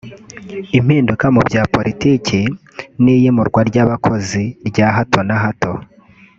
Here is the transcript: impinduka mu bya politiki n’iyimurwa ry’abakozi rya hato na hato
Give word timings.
impinduka 0.77 1.25
mu 1.35 1.41
bya 1.47 1.63
politiki 1.73 2.39
n’iyimurwa 3.03 3.61
ry’abakozi 3.69 4.43
rya 4.67 4.87
hato 4.95 5.19
na 5.27 5.35
hato 5.43 5.71